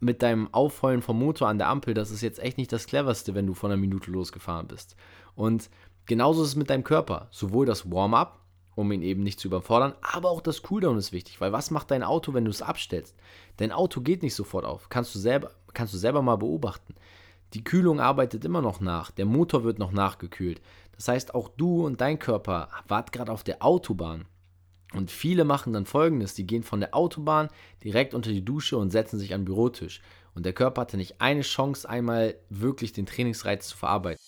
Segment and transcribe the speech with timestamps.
[0.00, 3.34] mit deinem Aufheulen vom Motor an der Ampel, das ist jetzt echt nicht das cleverste,
[3.34, 4.96] wenn du vor einer Minute losgefahren bist.
[5.34, 5.70] Und
[6.06, 7.28] genauso ist es mit deinem Körper.
[7.30, 8.40] Sowohl das Warm-up,
[8.74, 11.90] um ihn eben nicht zu überfordern, aber auch das Cooldown ist wichtig, weil was macht
[11.90, 13.16] dein Auto, wenn du es abstellst?
[13.56, 14.90] Dein Auto geht nicht sofort auf.
[14.90, 16.94] Kannst du selber, kannst du selber mal beobachten.
[17.54, 20.60] Die Kühlung arbeitet immer noch nach, der Motor wird noch nachgekühlt.
[20.92, 24.26] Das heißt, auch du und dein Körper wart gerade auf der Autobahn.
[24.96, 27.48] Und viele machen dann folgendes: Die gehen von der Autobahn
[27.84, 30.00] direkt unter die Dusche und setzen sich an den Bürotisch.
[30.34, 34.18] Und der Körper hatte nicht eine Chance, einmal wirklich den Trainingsreiz zu verarbeiten.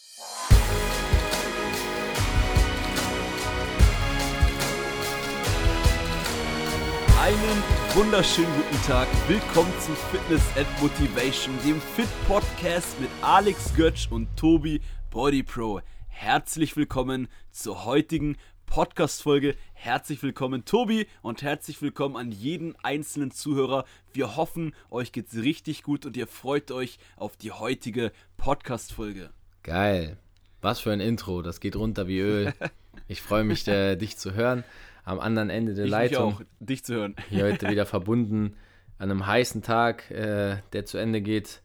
[7.19, 7.62] Einen
[7.95, 9.09] wunderschönen guten Tag.
[9.27, 15.81] Willkommen zu Fitness and Motivation, dem Fit Podcast mit Alex Götsch und Tobi Body Pro.
[16.09, 18.37] Herzlich willkommen zur heutigen
[18.69, 19.57] Podcast-Folge.
[19.73, 23.85] Herzlich willkommen, Tobi, und herzlich willkommen an jeden einzelnen Zuhörer.
[24.13, 29.31] Wir hoffen, euch geht's richtig gut und ihr freut euch auf die heutige Podcast-Folge.
[29.62, 30.19] Geil.
[30.61, 31.42] Was für ein Intro.
[31.42, 32.53] Das geht runter wie Öl.
[33.11, 34.65] Ich freue mich, äh, dich zu hören.
[35.05, 36.27] Am anderen Ende der Ich Leitung.
[36.27, 37.17] mich auch, dich zu hören.
[37.31, 38.55] Hier heute wieder verbunden
[38.98, 41.62] an einem heißen Tag, äh, der zu Ende geht.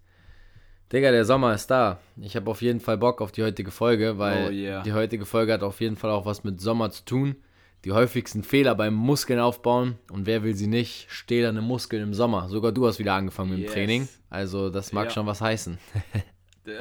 [0.94, 2.00] Digga, der Sommer ist da.
[2.22, 4.84] Ich habe auf jeden Fall Bock auf die heutige Folge, weil Oh yeah.
[4.84, 7.36] die heutige Folge hat auf jeden Fall auch was mit Sommer zu tun.
[7.84, 9.98] Die häufigsten Fehler beim Muskeln aufbauen.
[10.12, 11.08] Und wer will sie nicht?
[11.10, 12.48] Stählerne Muskeln im Sommer.
[12.48, 13.72] Sogar du hast wieder angefangen mit dem.
[13.72, 14.08] Training.
[14.30, 15.10] Also das mag Ja.
[15.12, 15.80] schon was heißen.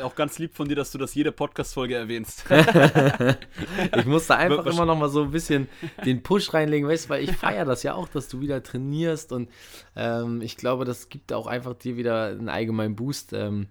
[0.02, 2.44] Auch ganz lieb von dir, dass du das jede Podcast-Folge erwähnst.
[3.96, 5.68] Ich musste einfach immer noch mal so ein bisschen
[6.04, 9.32] den Push reinlegen, weißt du, weil ich feiere das ja auch, dass du wieder trainierst
[9.32, 9.48] und
[9.96, 13.66] ähm, ich glaube, das gibt auch einfach dir wieder einen allgemeinen Boost, ähm,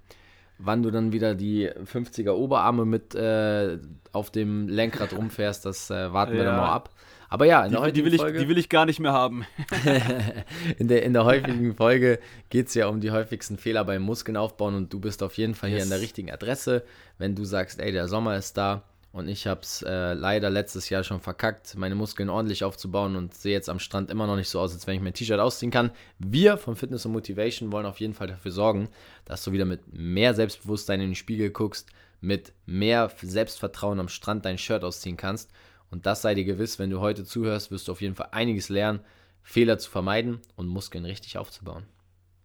[0.64, 3.78] wann du dann wieder die 50er Oberarme mit äh,
[4.12, 6.62] auf dem Lenkrad rumfährst, das äh, warten wir dann Ja.
[6.62, 6.90] mal ab.
[7.30, 9.00] Aber ja, in der Die, die, heutigen will ich, Folge, die will ich gar nicht
[9.00, 9.46] mehr haben.
[10.78, 14.36] in der, in der heutigen Folge geht es ja um die häufigsten Fehler beim Muskeln
[14.38, 15.86] aufbauen und du bist auf jeden Fall hier Yes.
[15.86, 16.84] an der richtigen Adresse,
[17.18, 20.90] wenn du sagst, ey, der Sommer ist da und ich habe es äh, leider letztes
[20.90, 24.50] Jahr schon verkackt, meine Muskeln ordentlich aufzubauen und sehe jetzt am Strand immer noch nicht
[24.50, 25.92] so aus, als wenn ich mein T-Shirt ausziehen kann.
[26.20, 28.90] Wir von Fitness und Motivation wollen auf jeden Fall dafür sorgen,
[29.26, 31.90] dass du wieder mit mehr Selbstbewusstsein in den Spiegel guckst,
[32.22, 35.50] mit mehr Selbstvertrauen am Strand dein Shirt ausziehen kannst.
[35.90, 38.70] Und das sei dir gewiss, wenn du heute zuhörst, wirst du auf jeden Fall einiges
[38.70, 39.02] lernen,
[39.44, 41.84] Fehler zu vermeiden und Muskeln richtig aufzubauen.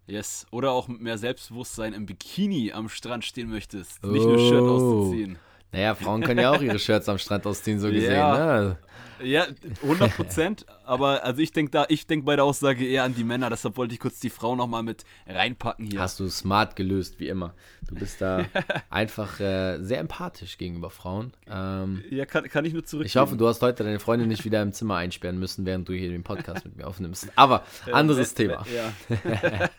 [0.08, 0.46] Yes.
[0.50, 4.02] Oder auch mit mehr Selbstbewusstsein im Bikini am Strand stehen möchtest.
[4.04, 5.04] Nicht nur Shirt Oh.
[5.04, 5.38] auszuziehen.
[5.76, 8.14] Naja, Frauen können ja auch ihre Shirts am Strand ausziehen, so gesehen.
[8.14, 8.60] Ja.
[8.60, 8.76] Ne?
[9.22, 9.46] Ja,
[9.82, 10.66] 100 Prozent.
[10.86, 13.50] Aber also ich denke da, ich denke bei der Aussage eher an die Männer.
[13.50, 16.00] Deshalb wollte ich kurz die Frau nochmal mit reinpacken hier.
[16.00, 17.54] Hast du smart gelöst, wie immer.
[17.88, 18.44] Du bist da
[18.90, 21.32] einfach äh, sehr empathisch gegenüber Frauen.
[21.50, 23.06] Ähm, Ja, kann, kann ich nur zurück.
[23.06, 25.92] ich hoffe, du hast heute deine Freundin nicht wieder im Zimmer einsperren müssen, während du
[25.92, 27.28] hier den Podcast mit mir aufnimmst.
[27.36, 28.64] Aber anderes Thema.
[28.74, 28.92] Ja.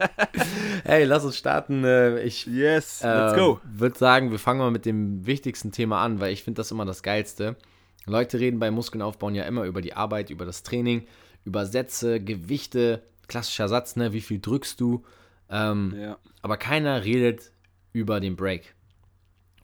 [0.83, 1.83] Hey, lass uns starten.
[1.83, 3.59] Äh, Ich Yes, let's go.
[3.63, 6.85] würde sagen, wir fangen mal mit dem wichtigsten Thema an, weil ich finde das immer
[6.85, 7.55] das Geilste.
[8.07, 11.05] Leute reden beim Muskeln aufbauen ja immer über die Arbeit, über das Training,
[11.45, 14.13] über Sätze, Gewichte, klassischer Satz, ne?
[14.13, 15.03] Wie viel drückst du?
[15.49, 16.17] Ähm, Ja.
[16.41, 17.51] aber keiner redet
[17.93, 18.75] über den Break,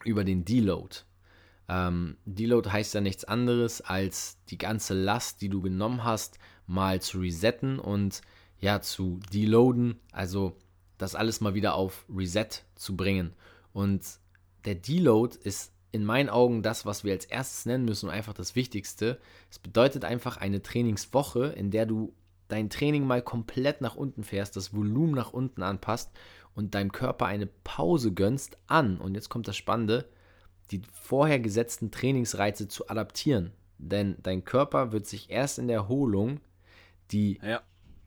[0.04, 0.96] über den Deload.
[1.68, 7.00] Ähm, Deload heißt ja nichts anderes, als die ganze Last, die du genommen hast, mal
[7.00, 8.20] zu resetten und
[8.60, 10.56] ja, zu deloaden, also
[10.98, 13.32] das alles mal wieder auf Reset zu bringen.
[13.72, 14.02] Und
[14.64, 18.34] der Deload ist in meinen Augen das, was wir als erstes nennen müssen und einfach
[18.34, 19.20] das Wichtigste.
[19.48, 22.12] Es bedeutet einfach eine Trainingswoche, in der du
[22.48, 26.10] dein Training mal komplett nach unten fährst, das Volumen nach unten anpasst
[26.56, 28.98] und deinem Körper eine Pause gönnst an.
[28.98, 30.08] Und jetzt kommt das Spannende,
[30.72, 33.52] die vorher gesetzten Trainingsreize zu adaptieren.
[33.78, 36.40] Denn dein Körper wird sich erst in der Erholung
[37.12, 37.62] die Ja.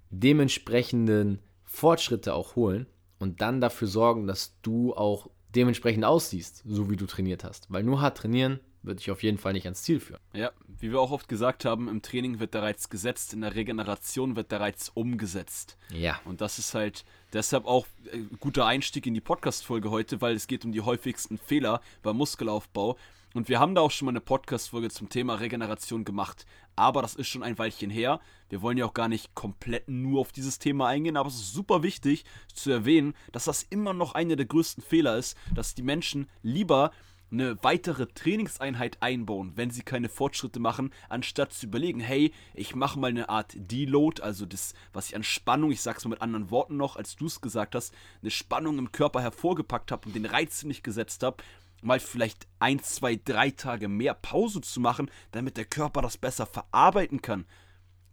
[0.10, 2.86] dementsprechenden Fortschritte auch holen
[3.18, 7.70] und dann dafür sorgen, dass du auch dementsprechend aussiehst, so wie du trainiert hast.
[7.70, 10.20] Weil nur hart trainieren wird dich auf jeden Fall nicht ans Ziel führen.
[10.34, 13.56] Ja, wie wir auch oft gesagt haben, im Training wird der Reiz gesetzt, in der
[13.56, 15.78] Regeneration wird der Reiz umgesetzt.
[15.92, 16.20] Ja.
[16.26, 20.48] Und das ist halt deshalb auch äh, guter Einstieg in die Podcast-Folge heute, weil es
[20.48, 22.98] geht um die häufigsten Fehler beim Muskelaufbau.
[23.34, 26.46] Und wir haben da auch schon mal eine Podcast-Folge zum Thema Regeneration gemacht.
[26.76, 28.20] Aber das ist schon ein Weilchen her.
[28.50, 31.54] Wir wollen ja auch gar nicht komplett nur auf dieses Thema eingehen, aber es ist
[31.54, 32.24] super wichtig
[32.54, 36.92] zu erwähnen, dass das immer noch einer der größten Fehler ist, dass die Menschen lieber
[37.32, 43.00] eine weitere Trainingseinheit einbauen, wenn sie keine Fortschritte machen, anstatt zu überlegen, hey, ich mache
[43.00, 46.52] mal eine Art Deload, also das, was ich an Spannung, ich sag's mal mit anderen
[46.52, 50.26] Worten noch, als du es gesagt hast, eine Spannung im Körper hervorgepackt habe und den
[50.26, 51.44] Reiz nicht gesetzt habe,
[51.82, 56.46] mal vielleicht ein, zwei, drei Tage mehr Pause zu machen, damit der Körper das besser
[56.46, 57.46] verarbeiten kann.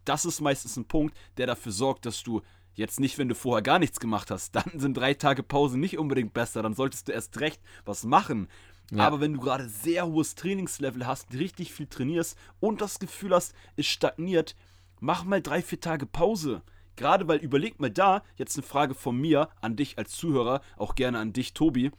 [0.04, 2.42] Das ist meistens ein Punkt, der dafür sorgt, dass du
[2.76, 4.54] Jetzt nicht, wenn du vorher gar nichts gemacht hast.
[4.56, 6.62] Dann sind drei Tage Pause nicht unbedingt besser.
[6.62, 8.48] Dann solltest du erst recht was machen.
[8.94, 9.06] Ja.
[9.06, 13.54] Aber wenn du gerade sehr hohes Trainingslevel hast, richtig viel trainierst und das Gefühl hast,
[13.76, 14.54] es stagniert,
[15.00, 16.62] mach mal drei, vier Tage Pause.
[16.96, 20.94] Gerade weil, überleg mal da, jetzt eine Frage von mir an dich als Zuhörer, auch
[20.94, 21.90] gerne an dich, Tobi.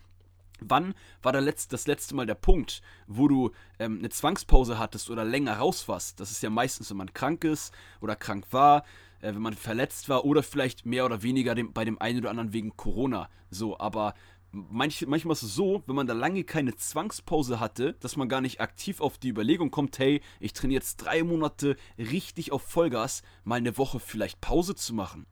[0.62, 5.10] Wann war der letzte, das letzte Mal der Punkt, wo du ähm, eine Zwangspause hattest
[5.10, 6.22] oder länger raus warst?
[6.22, 8.86] Das ist ja meistens, wenn man krank ist oder krank war,
[9.20, 12.30] äh, wenn man verletzt war oder vielleicht mehr oder weniger dem, bei dem einen oder
[12.30, 13.30] anderen wegen Corona.
[13.50, 14.14] So, aber
[14.56, 18.42] manch, manchmal ist es so, wenn man da lange keine Zwangspause hatte, dass man gar
[18.42, 23.22] nicht aktiv auf die Überlegung kommt, hey, ich trainiere jetzt drei Monate richtig auf Vollgas,
[23.44, 25.28] mal eine Woche vielleicht Pause zu machen.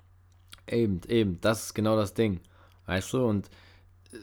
[0.67, 2.41] Eben, eben, das ist genau das Ding.
[2.85, 3.47] Weißt du, und
[4.11, 4.17] äh,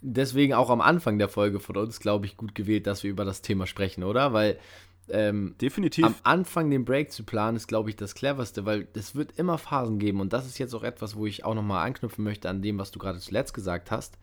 [0.00, 3.24] deswegen auch am Anfang der Folge von uns, glaube ich, gut gewählt, dass wir über
[3.24, 4.32] das Thema sprechen, oder?
[4.32, 4.58] Weil
[5.10, 6.04] ähm, Definitiv.
[6.04, 9.58] Am Anfang den Break zu planen, ist, glaube ich, das cleverste, weil es wird immer
[9.58, 12.62] Phasen geben und das ist jetzt auch etwas, wo ich auch nochmal anknüpfen möchte an
[12.62, 14.18] dem, was du gerade zuletzt gesagt hast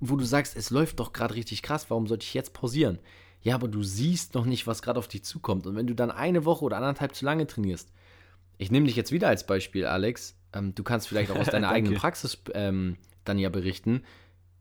[0.00, 2.98] wo du sagst, es läuft doch gerade richtig krass, warum sollte ich jetzt pausieren?
[3.42, 5.66] Ja, aber du siehst noch nicht, was gerade auf dich zukommt.
[5.66, 7.90] Und wenn du dann eine Woche oder anderthalb zu lange trainierst,
[8.56, 11.68] ich nehme dich jetzt wieder als Beispiel, Alex, ähm, du kannst vielleicht auch aus deiner
[11.68, 14.02] eigenen Praxis ähm, dann ja berichten.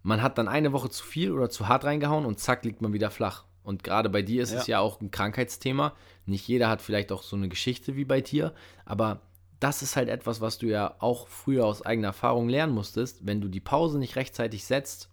[0.02, 2.94] Man hat dann eine Woche zu viel oder zu hart reingehauen und zack, liegt man
[2.94, 3.46] wieder flach.
[3.64, 4.60] Und gerade bei dir ist ja.
[4.60, 5.94] es ja auch ein Krankheitsthema.
[6.26, 8.54] Nicht jeder hat vielleicht auch so eine Geschichte wie bei dir,
[8.86, 9.22] aber
[9.60, 13.26] das ist halt etwas, was du ja auch früher aus eigener Erfahrung lernen musstest.
[13.26, 15.10] Wenn du die Pause nicht rechtzeitig setzt,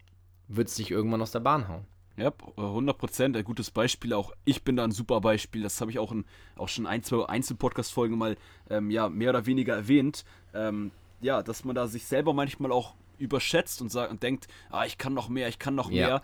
[0.48, 1.86] wird es dich irgendwann aus der Bahn hauen.
[2.16, 3.36] Ja, 100 Prozent.
[3.36, 4.12] Ein gutes Beispiel.
[4.12, 5.62] Auch ich bin da ein super Beispiel.
[5.62, 6.24] Das habe ich auch, in,
[6.56, 8.36] auch schon ein, zwei Einzelpodcast-Folgen mal
[8.68, 10.24] ähm, ja, mehr oder weniger erwähnt.
[10.52, 14.84] Ähm, ja, dass man da sich selber manchmal auch überschätzt und, sagt, und denkt, ah,
[14.84, 16.06] ich kann noch mehr, ich kann noch ja.
[16.06, 16.22] mehr.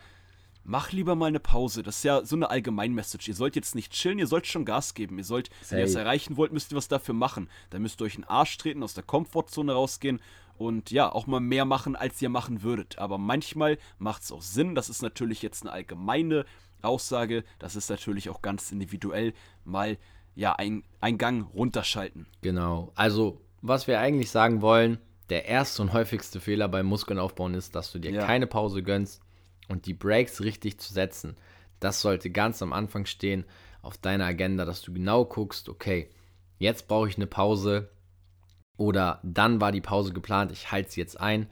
[0.69, 1.85] Mach lieber mal eine Pause.
[1.85, 3.29] Das ist ja so eine Allgemeinmessage.
[3.29, 5.17] Ihr sollt jetzt nicht chillen, ihr sollt schon Gas geben.
[5.17, 7.49] Ihr sollt, wenn ihr es erreichen wollt, müsst ihr was dafür machen.
[7.71, 10.21] Dann müsst ihr euch in den Arsch treten, aus der Komfortzone rausgehen
[10.59, 12.99] und ja, auch mal mehr machen, als ihr machen würdet.
[12.99, 14.75] Aber manchmal macht es auch Sinn.
[14.75, 16.45] Das ist natürlich jetzt eine allgemeine
[16.83, 17.45] Aussage.
[17.61, 19.35] Das ist natürlich auch ganz individuell
[19.65, 19.99] mal
[20.35, 22.27] ja ein, ein Gang runterschalten.
[22.43, 22.91] Genau.
[22.97, 24.99] Also, was wir eigentlich sagen wollen,
[25.29, 28.27] der erste und häufigste Fehler beim Muskeln aufbauen ist, dass du dir ja.
[28.27, 29.23] keine Pause gönnst
[29.69, 31.37] und die Breaks richtig zu setzen.
[31.81, 33.45] Das sollte ganz am Anfang stehen
[33.83, 36.09] auf deiner Agenda, dass du genau guckst, okay,
[36.59, 37.91] jetzt brauche ich eine Pause,
[38.77, 41.47] oder dann war die Pause geplant, ich halte sie jetzt ein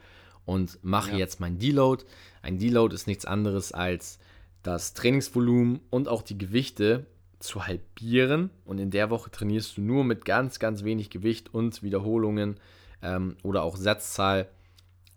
[0.45, 1.17] und mache ja.
[1.17, 2.03] jetzt mein Deload.
[2.41, 4.19] Ein Deload ist nichts anderes als
[4.63, 7.07] das Trainingsvolumen und auch die Gewichte
[7.39, 8.51] zu halbieren.
[8.63, 12.59] Und in der Woche trainierst du nur mit ganz, ganz wenig Gewicht und Wiederholungen
[13.01, 14.47] ähm, oder auch Satzzahl,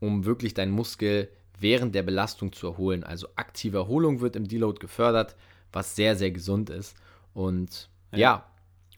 [0.00, 1.28] um wirklich deinen Muskel
[1.60, 3.04] während der Belastung zu erholen.
[3.04, 5.36] Also aktive Erholung wird im Deload gefördert,
[5.72, 6.96] was sehr, sehr gesund ist.
[7.34, 8.44] Und ja, ja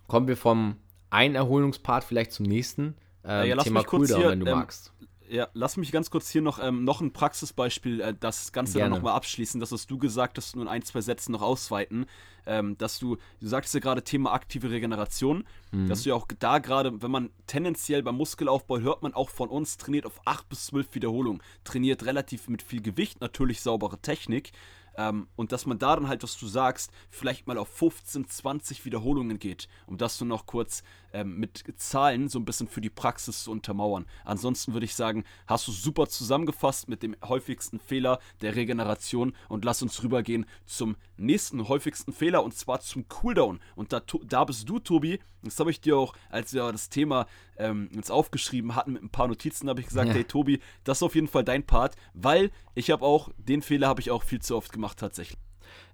[0.06, 0.76] kommen wir vom
[1.10, 2.96] einen Erholungspart vielleicht zum nächsten.
[3.24, 4.92] Ähm, ja, Thema Cooldown, hier, wenn du ähm, magst.
[5.31, 8.91] Ja, lass mich ganz kurz hier noch, ähm, noch ein Praxisbeispiel, äh, das Ganze Gerne.
[8.91, 11.43] dann nochmal abschließen, das hast du gesagt, dass du nur in ein, zwei Sätzen noch
[11.43, 12.06] ausweiten.
[12.47, 15.88] Ähm, dass du, du sagtest ja gerade Thema aktive Regeneration, mhm.
[15.88, 19.49] dass du ja auch da gerade, wenn man tendenziell beim Muskelaufbau hört man auch von
[19.50, 24.53] uns, trainiert auf 8 bis 12 Wiederholungen, trainiert relativ mit viel Gewicht, natürlich saubere Technik.
[24.97, 28.85] Ähm, und dass man da dann halt, was du sagst, vielleicht mal auf 15, 20
[28.85, 32.90] Wiederholungen geht, um das so noch kurz ähm, mit Zahlen so ein bisschen für die
[32.90, 34.06] Praxis zu untermauern.
[34.24, 39.64] Ansonsten würde ich sagen, hast du super zusammengefasst mit dem häufigsten Fehler der Regeneration und
[39.64, 43.60] lass uns rübergehen zum nächsten häufigsten Fehler und zwar zum Cooldown.
[43.74, 47.26] Und da, da bist du, Tobi, das habe ich dir auch, als wir das Thema
[47.56, 50.14] ähm, uns aufgeschrieben hatten mit ein paar Notizen, habe ich gesagt, ja.
[50.14, 53.88] hey Tobi, das ist auf jeden Fall dein Part, weil ich habe auch, den Fehler
[53.88, 55.38] habe ich auch viel zu oft gemacht tatsächlich.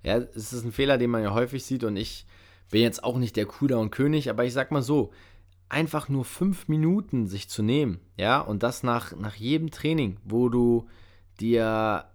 [0.03, 2.27] Ja, es ist ein Fehler, den man ja häufig sieht und ich
[2.71, 5.13] bin jetzt auch nicht der Cooldown-König, aber ich sag mal so,
[5.69, 10.49] einfach nur fünf Minuten sich zu nehmen, ja, und das nach, nach jedem Training, wo
[10.49, 10.87] du
[11.41, 12.07] dir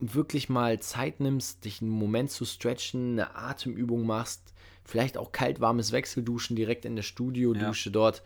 [0.00, 5.92] wirklich mal Zeit nimmst, dich einen Moment zu stretchen, eine Atemübung machst, vielleicht auch kalt-warmes
[5.92, 7.92] Wechselduschen direkt in der Studiodusche ja.
[7.92, 8.22] dort.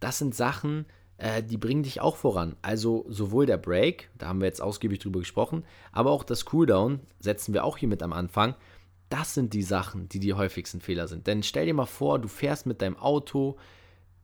[0.00, 0.86] Das sind Sachen,
[1.18, 2.56] äh, die bringen dich auch voran.
[2.62, 7.00] Also sowohl der Break, da haben wir jetzt ausgiebig drüber gesprochen, aber auch das Cooldown
[7.20, 8.54] setzen wir auch hier mit am Anfang.
[9.10, 11.26] Das sind die Sachen, die die häufigsten Fehler sind.
[11.26, 13.58] Denn stell dir mal vor, du fährst mit deinem Auto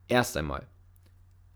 [0.09, 0.67] erst einmal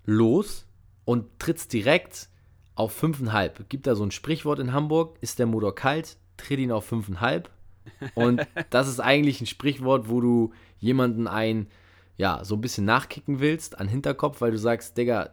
[0.04, 0.66] los
[1.04, 2.28] und trittst direkt
[2.74, 3.64] auf 5,5.
[3.68, 7.44] Gibt da so ein Sprichwort in Hamburg, ist der Motor kalt, tritt ihn auf 5,5.
[8.14, 11.68] Und das ist eigentlich ein Sprichwort, wo du jemanden ein,
[12.16, 15.30] ja, so ein bisschen nachkicken willst an Hinterkopf, weil du sagst, Digga,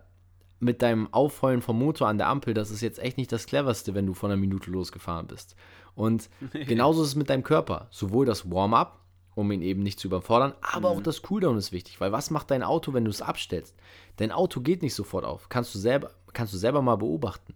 [0.59, 3.93] mit deinem Aufheulen vom Motor an der Ampel, das ist jetzt echt nicht das cleverste,
[3.93, 5.55] wenn du von einer Minute losgefahren bist.
[5.95, 7.87] Und genauso ist es mit deinem Körper.
[7.91, 8.99] Sowohl das Warm-up
[9.37, 10.53] um ihn eben nicht zu überfordern.
[10.61, 10.97] Aber mhm.
[10.97, 13.75] auch das Cooldown ist wichtig, weil was macht dein Auto, wenn du es abstellst?
[14.17, 15.47] Dein Auto geht nicht sofort auf.
[15.49, 17.53] Kannst du selber, kannst du selber mal beobachten.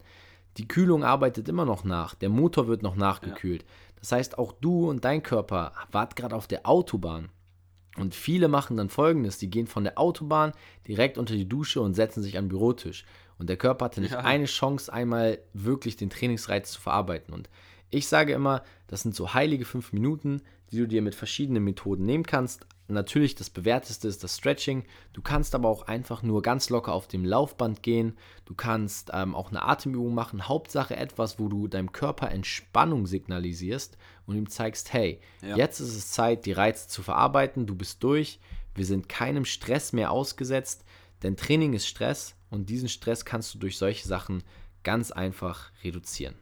[0.57, 2.13] Die Kühlung arbeitet immer noch nach.
[2.13, 3.63] Der Motor wird noch nachgekühlt.
[3.63, 3.67] Ja.
[3.99, 7.29] Das heißt, auch du und dein Körper wart gerade auf der Autobahn.
[7.97, 10.53] Und viele machen dann folgendes: Die gehen von der Autobahn
[10.87, 13.05] direkt unter die Dusche und setzen sich an den Bürotisch.
[13.37, 14.19] Und der Körper hatte nicht ja.
[14.19, 17.33] eine Chance, einmal wirklich den Trainingsreiz zu verarbeiten.
[17.33, 17.49] Und
[17.89, 22.05] ich sage immer, das sind so heilige fünf Minuten, die du dir mit verschiedenen Methoden
[22.05, 22.65] nehmen kannst.
[22.91, 24.83] Natürlich das bewährteste ist das Stretching.
[25.13, 28.17] Du kannst aber auch einfach nur ganz locker auf dem Laufband gehen.
[28.45, 30.47] Du kannst ähm, auch eine Atemübung machen.
[30.47, 35.55] Hauptsache etwas, wo du deinem Körper Entspannung signalisierst und ihm zeigst, hey, ja.
[35.55, 37.65] jetzt ist es Zeit, die Reize zu verarbeiten.
[37.65, 38.39] Du bist durch.
[38.75, 40.85] Wir sind keinem Stress mehr ausgesetzt,
[41.23, 44.43] denn Training ist Stress und diesen Stress kannst du durch solche Sachen
[44.83, 46.35] ganz einfach reduzieren.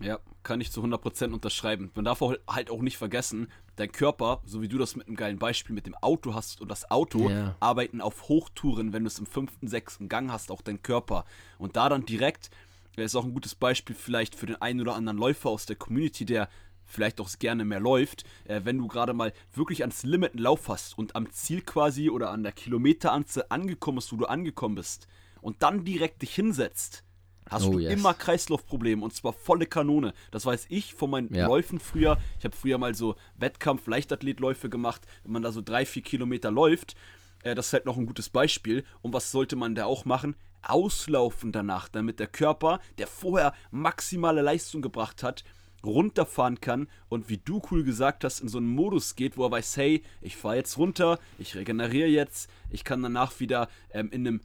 [0.00, 1.90] Ja, kann ich zu 100% unterschreiben.
[1.94, 5.38] Man darf halt auch nicht vergessen, dein Körper, so wie du das mit einem geilen
[5.38, 7.56] Beispiel mit dem Auto hast und das Auto yeah.
[7.60, 11.24] arbeiten auf Hochtouren, wenn du es im fünften, sechsten Gang hast, auch dein Körper.
[11.58, 12.50] Und da dann direkt,
[12.96, 15.76] das ist auch ein gutes Beispiel vielleicht für den einen oder anderen Läufer aus der
[15.76, 16.48] Community, der
[16.86, 20.68] vielleicht auch gerne mehr läuft, äh, wenn du gerade mal wirklich ans Limit einen Lauf
[20.68, 25.08] hast und am Ziel quasi oder an der Kilometeranzahl angekommen bist, wo du angekommen bist
[25.40, 27.02] und dann direkt dich hinsetzt
[27.48, 27.92] hast oh, du yes.
[27.92, 30.12] immer Kreislaufprobleme und zwar volle Kanone.
[30.30, 31.46] Das weiß ich von meinen ja.
[31.46, 32.18] Läufen früher.
[32.38, 36.96] Ich habe früher mal so Wettkampf-Leichtathletläufe gemacht, wenn man da so drei, vier Kilometer läuft.
[37.42, 38.84] Äh, das ist halt noch ein gutes Beispiel.
[39.02, 40.36] Und was sollte man da auch machen?
[40.62, 45.44] Auslaufen danach, damit der Körper, der vorher maximale Leistung gebracht hat,
[45.84, 49.52] runterfahren kann und wie du cool gesagt hast, in so einen Modus geht, wo er
[49.52, 54.26] weiß, hey, ich fahre jetzt runter, ich regeneriere jetzt, ich kann danach wieder ähm, in
[54.26, 54.40] einem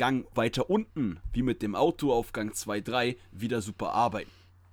[0.00, 4.30] Gang weiter unten, wie mit dem Auto auf Gang 2, 3, wieder super arbeiten.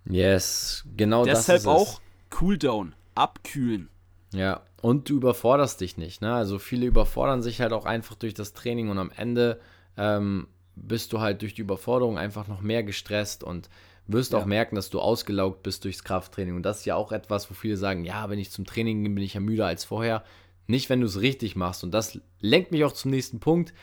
[0.10, 3.90] Yes, genau Deshalb das ist auch Cooldown, abkühlen.
[4.32, 6.22] Ja, und du überforderst dich nicht.
[6.22, 6.34] Ne?
[6.34, 9.60] Also viele überfordern sich halt auch einfach durch das Training und am Ende
[9.98, 13.70] ähm, bist du halt durch die Überforderung einfach noch mehr gestresst und
[14.08, 14.40] wirst ja.
[14.40, 16.56] auch merken, dass du ausgelaugt bist durchs Krafttraining.
[16.56, 19.14] Und das ist ja auch etwas, wo viele sagen, ja, wenn ich zum Training gehe,
[19.14, 20.24] bin ich ja müder als vorher.
[20.68, 21.84] Nicht, wenn du es richtig machst.
[21.84, 23.74] Und das lenkt mich auch zum nächsten Punkt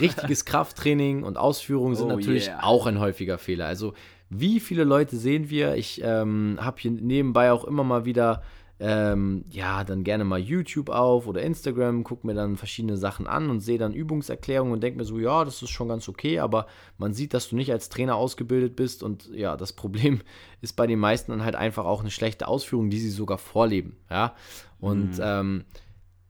[0.00, 2.62] richtiges Krafttraining und Ausführungen sind oh natürlich yeah.
[2.62, 3.66] auch ein häufiger Fehler.
[3.66, 3.94] Also
[4.30, 5.76] wie viele Leute sehen wir?
[5.76, 8.42] Ich ähm, habe hier nebenbei auch immer mal wieder,
[8.80, 13.48] ähm, ja, dann gerne mal YouTube auf oder Instagram, gucke mir dann verschiedene Sachen an
[13.48, 16.66] und sehe dann Übungserklärungen und denke mir so, ja, das ist schon ganz okay, aber
[16.98, 20.20] man sieht, dass du nicht als Trainer ausgebildet bist und ja, das Problem
[20.60, 23.96] ist bei den meisten dann halt einfach auch eine schlechte Ausführung, die sie sogar vorleben,
[24.10, 24.34] ja.
[24.80, 25.22] Und mhm.
[25.22, 25.64] ähm,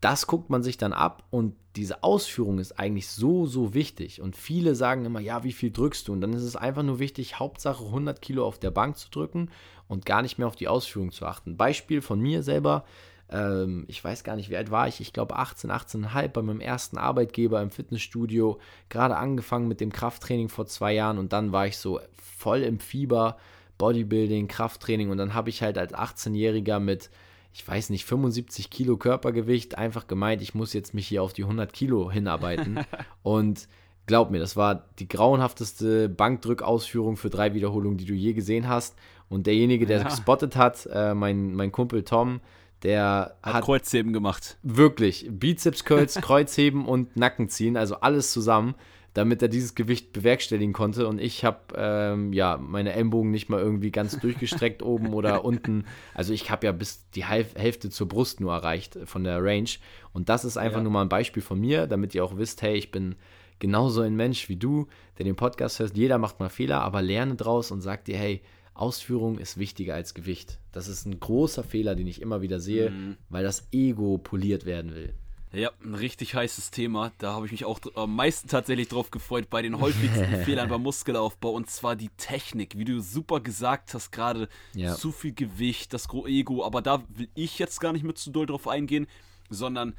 [0.05, 4.21] das guckt man sich dann ab und diese Ausführung ist eigentlich so, so wichtig.
[4.21, 6.13] Und viele sagen immer, ja, wie viel drückst du?
[6.13, 9.51] Und dann ist es einfach nur wichtig, Hauptsache 100 Kilo auf der Bank zu drücken
[9.89, 11.57] und gar nicht mehr auf die Ausführung zu achten.
[11.57, 12.85] Beispiel von mir selber,
[13.31, 16.61] ähm, ich weiß gar nicht, wie alt war ich, ich glaube 18, 18,5 bei meinem
[16.61, 21.67] ersten Arbeitgeber im Fitnessstudio, gerade angefangen mit dem Krafttraining vor zwei Jahren und dann war
[21.67, 23.39] ich so voll im Fieber,
[23.79, 27.11] Bodybuilding, Krafttraining und dann habe ich halt als 18-Jähriger mit
[27.55, 31.45] ich weiß nicht, 75 Kilo Körpergewicht, einfach gemeint, ich muss jetzt mich hier auf die
[31.45, 32.81] 100 Kilo hinarbeiten.
[33.23, 33.69] und
[34.07, 38.97] glaub mir, das war die grauenhafteste Bankdrückausführung für drei Wiederholungen, die du je gesehen hast.
[39.29, 40.05] Und derjenige, der ja.
[40.05, 42.41] gespottet hat, äh, mein, mein Kumpel Tom,
[42.83, 44.59] der hat, hat Kreuzheben gemacht.
[44.65, 48.75] Wirklich, Bizeps Curls, Kreuzheben und Nackenziehen, also alles zusammen
[49.15, 51.07] damit er dieses Gewicht bewerkstelligen konnte.
[51.07, 55.87] Und ich habe ähm, ja meine Ellenbogen nicht mal irgendwie ganz durchgestreckt oben oder unten.
[56.15, 59.71] Also ich habe ja bis die Hälfte zur Brust nur erreicht von der Range.
[60.13, 60.83] Und das ist einfach ja.
[60.83, 63.15] nur mal ein Beispiel von mir, damit ihr auch wisst, hey, ich bin
[63.61, 65.97] genauso ein Mensch wie du, der den Podcast hört.
[65.97, 68.43] Jeder macht mal Fehler, aber lerne draus und sag dir, hey,
[68.75, 70.59] Ausführung ist wichtiger als Gewicht.
[70.73, 73.17] Das ist ein großer Fehler, den ich immer wieder sehe, mhm.
[73.29, 75.15] weil das Ego poliert werden will.
[75.55, 77.13] Ja, ein richtig heißes Thema.
[77.19, 80.83] Da habe ich mich auch am meisten tatsächlich drauf gefreut bei den häufigsten Fehlern beim
[80.83, 82.77] Muskelaufbau und zwar die Technik.
[82.77, 84.95] Wie du super gesagt hast, gerade ja.
[84.95, 86.65] zu viel Gewicht, das Ego.
[86.65, 89.07] Aber da will ich jetzt gar nicht mit zu doll drauf eingehen,
[89.49, 89.95] sondern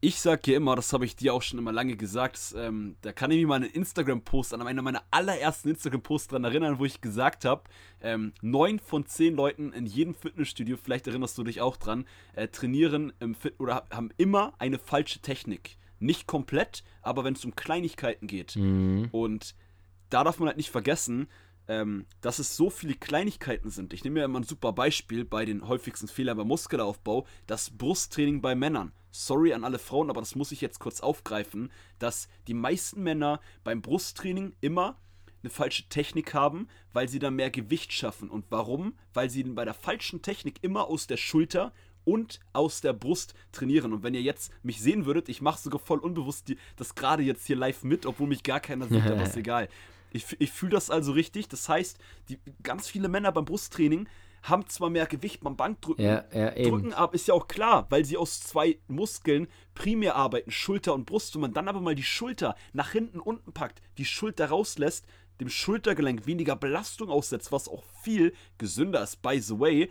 [0.00, 2.96] ich sag dir immer, das habe ich dir auch schon immer lange gesagt, dass, ähm,
[3.00, 6.84] da kann ich mich mal einen Instagram-Post an einer meiner allerersten Instagram-Posts dran erinnern, wo
[6.84, 7.62] ich gesagt habe,
[8.02, 12.48] ähm, neun von zehn Leuten in jedem Fitnessstudio, vielleicht erinnerst du dich auch dran, äh,
[12.48, 15.78] trainieren im Fit oder haben immer eine falsche Technik.
[16.00, 18.56] Nicht komplett, aber wenn es um Kleinigkeiten geht.
[18.56, 19.08] Mhm.
[19.10, 19.54] Und
[20.10, 21.28] da darf man halt nicht vergessen,
[21.68, 23.92] ähm, dass es so viele Kleinigkeiten sind.
[23.92, 28.40] Ich nehme ja immer ein super Beispiel bei den häufigsten Fehlern beim Muskelaufbau, das Brusttraining
[28.40, 32.54] bei Männern sorry an alle Frauen, aber das muss ich jetzt kurz aufgreifen, dass die
[32.54, 34.98] meisten Männer beim Brusttraining immer
[35.42, 38.28] eine falsche Technik haben, weil sie da mehr Gewicht schaffen.
[38.28, 38.94] Und warum?
[39.12, 41.72] Weil sie bei der falschen Technik immer aus der Schulter
[42.04, 43.92] und aus der Brust trainieren.
[43.92, 47.22] Und wenn ihr jetzt mich sehen würdet, ich mache sogar voll unbewusst die, das gerade
[47.22, 49.68] jetzt hier live mit, obwohl mich gar keiner sieht, aber ist egal.
[50.14, 51.48] Ich, ich fühle das also richtig.
[51.48, 54.08] Das heißt, die, ganz viele Männer beim Brusttraining
[54.44, 58.04] haben zwar mehr Gewicht beim Bankdrücken, ja, ja, drücken ab, ist ja auch klar, weil
[58.04, 61.34] sie aus zwei Muskeln primär arbeiten, Schulter und Brust.
[61.34, 65.06] Wenn man dann aber mal die Schulter nach hinten unten packt, die Schulter rauslässt,
[65.40, 69.90] dem Schultergelenk weniger Belastung aussetzt, was auch viel gesünder ist, by the way,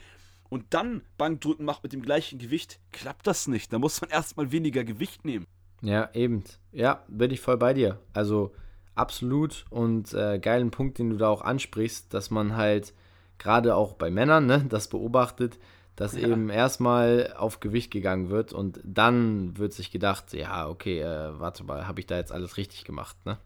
[0.50, 3.74] und dann Bankdrücken macht mit dem gleichen Gewicht, klappt das nicht.
[3.74, 5.48] Da muss man erstmal weniger Gewicht nehmen.
[5.82, 6.44] Ja, eben.
[6.72, 8.00] Ja, bin ich voll bei dir.
[8.14, 8.54] Also
[8.96, 12.94] absolut und äh, geilen Punkt, den du da auch ansprichst, dass man halt
[13.38, 15.60] gerade auch bei Männern ne, das beobachtet,
[15.96, 16.28] dass ja.
[16.28, 21.64] eben erstmal auf Gewicht gegangen wird und dann wird sich gedacht, ja, okay, äh, warte
[21.64, 23.38] mal, habe ich da jetzt alles richtig gemacht, ne?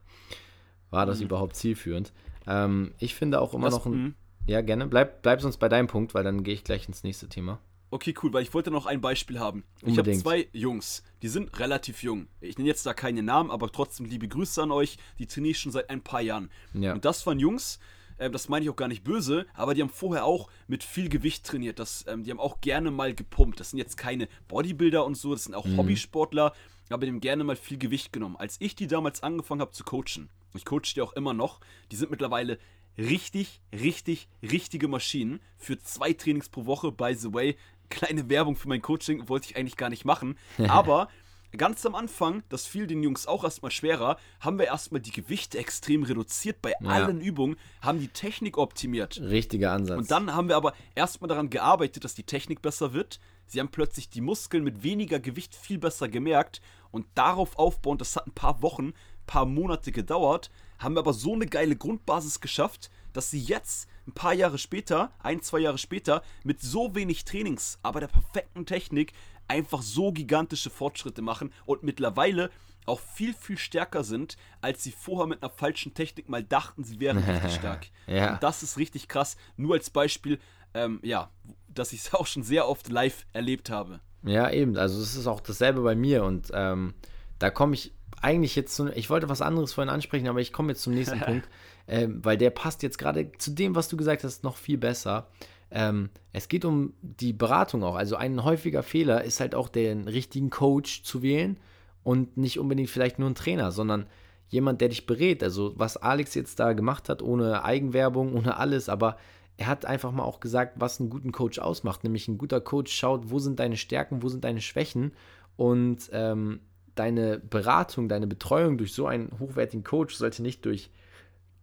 [0.90, 1.26] War das mhm.
[1.26, 2.14] überhaupt zielführend?
[2.48, 4.04] Ähm, ich finde auch immer das, noch ein.
[4.04, 4.14] Mh.
[4.48, 4.88] Ja, gerne.
[4.88, 7.60] Bleib, bleib sonst bei deinem Punkt, weil dann gehe ich gleich ins nächste Thema.
[7.90, 9.64] Okay, cool, weil ich wollte noch ein Beispiel haben.
[9.82, 10.08] Unbedingt.
[10.08, 12.28] Ich habe zwei Jungs, die sind relativ jung.
[12.42, 14.98] Ich nenne jetzt da keine Namen, aber trotzdem liebe Grüße an euch.
[15.20, 16.50] Die trainiere ich schon seit ein paar Jahren.
[16.74, 16.94] Ja.
[16.94, 17.80] Und das waren Jungs,
[18.18, 21.10] äh, das meine ich auch gar nicht böse, aber die haben vorher auch mit viel
[21.10, 21.80] Gewicht trainiert.
[21.80, 23.60] Das, ähm, die haben auch gerne mal gepumpt.
[23.60, 25.78] Das sind jetzt keine Bodybuilder und so, das sind auch mhm.
[25.78, 26.54] Hobbysportler,
[26.90, 28.36] aber die haben gerne mal viel Gewicht genommen.
[28.36, 31.60] Als ich die damals angefangen habe zu coachen, ich coache die auch immer noch,
[31.92, 32.58] die sind mittlerweile
[32.98, 36.92] richtig, richtig, richtige Maschinen für zwei Trainings pro Woche.
[36.92, 37.56] By the way,
[37.90, 40.38] kleine Werbung für mein Coaching wollte ich eigentlich gar nicht machen.
[40.68, 41.08] Aber
[41.56, 45.58] ganz am Anfang, das fiel den Jungs auch erstmal schwerer, haben wir erstmal die Gewichte
[45.58, 46.90] extrem reduziert bei ja.
[46.90, 49.20] allen Übungen, haben die Technik optimiert.
[49.22, 49.98] Richtiger Ansatz.
[49.98, 53.20] Und dann haben wir aber erstmal daran gearbeitet, dass die Technik besser wird.
[53.46, 58.16] Sie haben plötzlich die Muskeln mit weniger Gewicht viel besser gemerkt und darauf aufbauend, das
[58.16, 58.94] hat ein paar Wochen,
[59.26, 64.14] paar Monate gedauert, haben wir aber so eine geile Grundbasis geschafft, dass sie jetzt ein
[64.14, 69.14] paar Jahre später, ein, zwei Jahre später, mit so wenig Trainings, aber der perfekten Technik
[69.48, 72.50] einfach so gigantische Fortschritte machen und mittlerweile
[72.86, 77.00] auch viel, viel stärker sind, als sie vorher mit einer falschen Technik mal dachten, sie
[77.00, 77.88] wären richtig stark.
[78.08, 78.34] ja.
[78.34, 79.36] Und das ist richtig krass.
[79.58, 80.40] Nur als Beispiel,
[80.74, 81.30] ähm, ja,
[81.68, 84.00] dass ich es auch schon sehr oft live erlebt habe.
[84.24, 84.78] Ja, eben.
[84.78, 86.94] Also es ist auch dasselbe bei mir und ähm,
[87.40, 90.70] da komme ich eigentlich jetzt zu, ich wollte was anderes vorhin ansprechen, aber ich komme
[90.70, 91.48] jetzt zum nächsten Punkt,
[91.88, 95.28] ähm, weil der passt jetzt gerade zu dem, was du gesagt hast, noch viel besser.
[95.70, 97.96] Ähm, es geht um die Beratung auch.
[97.96, 101.58] Also ein häufiger Fehler ist halt auch den richtigen Coach zu wählen
[102.04, 104.08] und nicht unbedingt vielleicht nur ein Trainer, sondern
[104.48, 105.44] jemand, der dich berät.
[105.44, 109.18] Also was Alex jetzt da gemacht hat, ohne Eigenwerbung, ohne alles, aber
[109.58, 112.04] er hat einfach mal auch gesagt, was einen guten Coach ausmacht.
[112.04, 115.14] Nämlich ein guter Coach schaut, wo sind deine Stärken, wo sind deine Schwächen
[115.58, 116.62] und ähm,
[117.00, 120.90] deine Beratung, deine Betreuung durch so einen hochwertigen Coach sollte nicht durch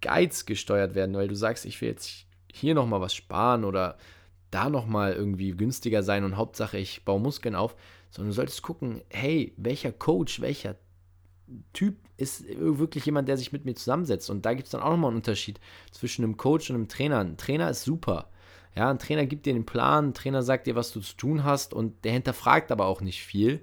[0.01, 3.97] Geiz gesteuert werden, weil du sagst, ich will jetzt hier nochmal was sparen oder
[4.51, 7.75] da nochmal irgendwie günstiger sein und Hauptsache ich baue Muskeln auf,
[8.11, 10.77] sondern du solltest gucken, hey, welcher Coach, welcher
[11.73, 14.31] Typ ist wirklich jemand, der sich mit mir zusammensetzt.
[14.31, 15.59] Und da gibt es dann auch nochmal einen Unterschied
[15.91, 17.19] zwischen einem Coach und einem Trainer.
[17.19, 18.31] Ein Trainer ist super.
[18.77, 21.45] Ja, ein Trainer gibt dir den Plan, ein Trainer sagt dir, was du zu tun
[21.45, 23.61] hast und der hinterfragt aber auch nicht viel.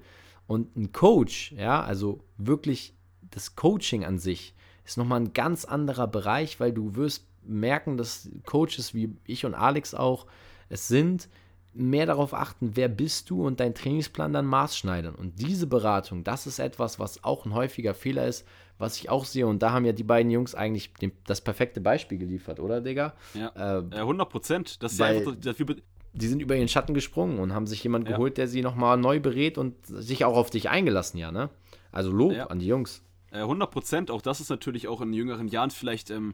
[0.52, 6.08] Und ein Coach, ja, also wirklich das Coaching an sich, ist nochmal ein ganz anderer
[6.08, 10.28] Bereich, weil du wirst merken, dass Coaches wie ich und Alex auch
[10.68, 11.30] es sind,
[11.72, 15.16] mehr darauf achten, wer bist du und dein Trainingsplan dann maßschneidern.
[15.16, 18.46] Und diese Beratung, das ist etwas, was auch ein häufiger Fehler ist,
[18.78, 19.48] was ich auch sehe.
[19.48, 23.14] Und da haben ja die beiden Jungs eigentlich den, das perfekte Beispiel geliefert, oder, Digga?
[23.36, 24.84] Ja, äh, 100 Prozent.
[24.84, 25.78] Das ist ja einfach dafür
[26.14, 28.16] die sind über ihren Schatten gesprungen und haben sich jemand ja.
[28.16, 31.50] geholt, der sie nochmal neu berät und sich auch auf dich eingelassen, ja, ne?
[31.92, 32.48] Also Lob ja.
[32.48, 33.04] an die Jungs.
[33.32, 36.34] 100 äh, Prozent, auch das ist natürlich auch in jüngeren Jahren vielleicht ähm,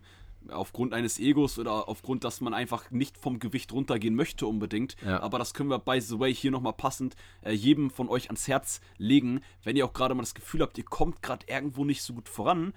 [0.49, 4.95] aufgrund eines Egos oder aufgrund, dass man einfach nicht vom Gewicht runtergehen möchte unbedingt.
[5.05, 5.21] Ja.
[5.21, 8.47] Aber das können wir, by the way, hier nochmal passend äh, jedem von euch ans
[8.47, 9.41] Herz legen.
[9.63, 12.29] Wenn ihr auch gerade mal das Gefühl habt, ihr kommt gerade irgendwo nicht so gut
[12.29, 12.73] voran,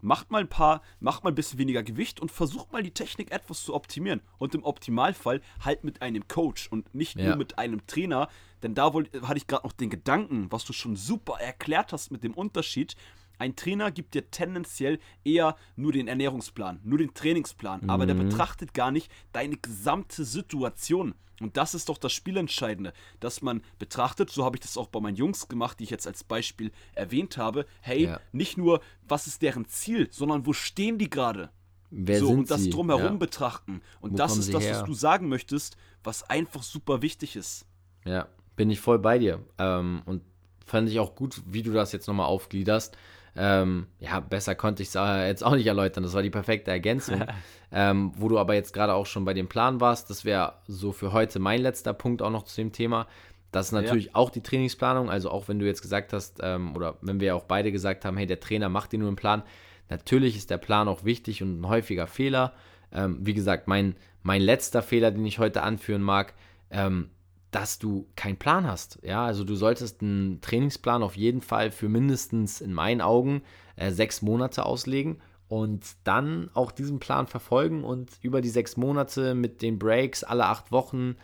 [0.00, 3.30] macht mal ein paar, macht mal ein bisschen weniger Gewicht und versucht mal die Technik
[3.30, 4.20] etwas zu optimieren.
[4.38, 7.28] Und im Optimalfall halt mit einem Coach und nicht ja.
[7.28, 8.28] nur mit einem Trainer.
[8.62, 12.10] Denn da wollte, hatte ich gerade noch den Gedanken, was du schon super erklärt hast
[12.10, 12.96] mit dem Unterschied.
[13.38, 17.90] Ein Trainer gibt dir tendenziell eher nur den Ernährungsplan, nur den Trainingsplan, mhm.
[17.90, 18.28] aber der mhm.
[18.28, 21.14] betrachtet gar nicht deine gesamte Situation.
[21.40, 25.00] Und das ist doch das Spielentscheidende, dass man betrachtet, so habe ich das auch bei
[25.00, 28.20] meinen Jungs gemacht, die ich jetzt als Beispiel erwähnt habe, hey, ja.
[28.32, 31.50] nicht nur, was ist deren Ziel, sondern wo stehen die gerade?
[31.90, 32.70] Wer so, und das sie?
[32.70, 33.16] drumherum ja.
[33.16, 33.82] betrachten.
[34.00, 34.76] Und wo das ist das, her?
[34.76, 37.66] was du sagen möchtest, was einfach super wichtig ist.
[38.04, 39.40] Ja, bin ich voll bei dir.
[39.58, 40.22] Ähm, und
[40.64, 42.96] fand ich auch gut, wie du das jetzt nochmal aufgliederst.
[43.36, 46.02] Ähm, ja, besser konnte ich es jetzt auch nicht erläutern.
[46.02, 47.24] Das war die perfekte Ergänzung.
[47.72, 50.92] ähm, wo du aber jetzt gerade auch schon bei dem Plan warst, das wäre so
[50.92, 53.06] für heute mein letzter Punkt auch noch zu dem Thema.
[53.52, 54.10] Das ist natürlich ja.
[54.14, 55.10] auch die Trainingsplanung.
[55.10, 58.16] Also auch wenn du jetzt gesagt hast, ähm, oder wenn wir auch beide gesagt haben,
[58.16, 59.42] hey, der Trainer macht dir nur einen Plan.
[59.88, 62.52] Natürlich ist der Plan auch wichtig und ein häufiger Fehler.
[62.92, 66.34] Ähm, wie gesagt, mein, mein letzter Fehler, den ich heute anführen mag,
[66.70, 67.10] ähm,
[67.50, 68.98] dass du keinen Plan hast.
[69.02, 73.42] Ja, also du solltest einen Trainingsplan auf jeden Fall für mindestens in meinen Augen
[73.76, 79.34] äh, sechs Monate auslegen und dann auch diesen Plan verfolgen und über die sechs Monate
[79.34, 81.16] mit den Breaks alle acht Wochen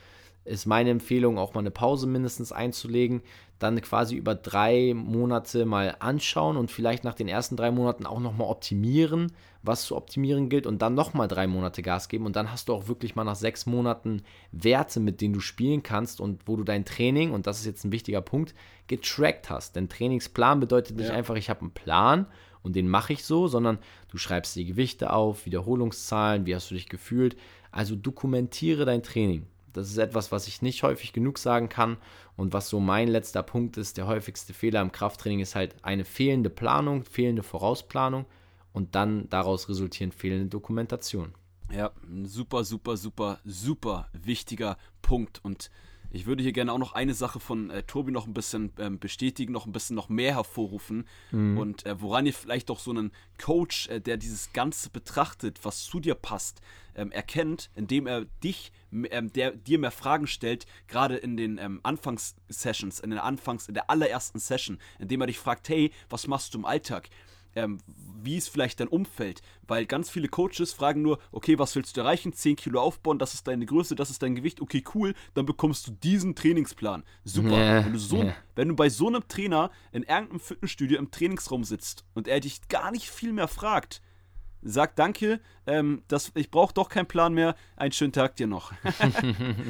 [0.47, 3.23] ist meine Empfehlung, auch mal eine Pause mindestens einzulegen,
[3.59, 8.21] dann quasi über drei Monate mal anschauen und vielleicht nach den ersten drei Monaten auch
[8.21, 9.33] nochmal optimieren,
[9.63, 12.75] was zu optimieren gilt und dann nochmal drei Monate Gas geben und dann hast du
[12.75, 16.65] auch wirklich mal nach sechs Monaten Werte, mit denen du spielen kannst und wo du
[16.65, 18.55] dein Training, und das ist jetzt ein wichtiger Punkt,
[18.87, 19.75] getrackt hast.
[19.75, 21.15] Denn Trainingsplan bedeutet nicht ja.
[21.15, 22.27] einfach, ich habe einen Plan
[22.63, 23.79] und den mache ich so, sondern
[24.09, 27.37] du schreibst die Gewichte auf, Wiederholungszahlen, wie hast du dich gefühlt.
[27.71, 29.47] Also dokumentiere dein Training.
[29.77, 31.99] Das ist etwas, was ich nicht häufig genug sagen kann
[32.37, 33.97] und was so mein letzter Punkt ist.
[33.97, 38.27] Der häufigste Fehler im Krafttraining ist halt eine fehlende Planung, fehlende Vorausplanung
[38.73, 41.35] und dann daraus resultierend fehlende Dokumentation.
[41.71, 41.91] Ja,
[42.25, 45.71] super, super, super, super wichtiger Punkt und
[46.17, 48.99] ich würde hier gerne auch noch eine Sache von äh, Tobi noch ein bisschen ähm,
[48.99, 51.07] bestätigen, noch ein bisschen noch mehr hervorrufen.
[51.31, 51.59] Mhm.
[51.59, 55.85] Und äh, woran ihr vielleicht auch so einen Coach, äh, der dieses Ganze betrachtet, was
[55.85, 56.61] zu dir passt,
[56.95, 61.81] ähm, erkennt, indem er dich, ähm, der dir mehr Fragen stellt, gerade in den ähm,
[61.83, 66.55] Anfangssessions, in den Anfangs, in der allerersten Session, indem er dich fragt, hey, was machst
[66.55, 67.11] du im Alltag?
[67.57, 67.79] Ähm,
[68.23, 69.41] wie ist vielleicht dein Umfeld?
[69.67, 72.33] Weil ganz viele Coaches fragen nur, okay, was willst du erreichen?
[72.33, 75.87] 10 Kilo aufbauen, das ist deine Größe, das ist dein Gewicht, okay, cool, dann bekommst
[75.87, 77.05] du diesen Trainingsplan.
[77.25, 77.51] Super.
[77.51, 78.35] Yeah, wenn, du so, yeah.
[78.55, 82.69] wenn du bei so einem Trainer in irgendeinem Fitnessstudio im Trainingsraum sitzt und er dich
[82.69, 84.03] gar nicht viel mehr fragt,
[84.67, 88.73] sagt Danke, ähm, das, ich brauche doch keinen Plan mehr, einen schönen Tag dir noch.